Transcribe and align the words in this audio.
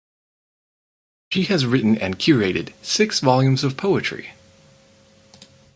She 1.31 1.43
has 1.43 1.67
written 1.67 1.95
and 1.95 2.17
curated 2.17 2.73
six 2.83 3.19
volumes 3.19 3.63
of 3.63 3.77
poetry. 3.77 4.31